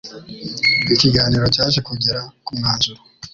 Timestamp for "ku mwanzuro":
2.45-3.01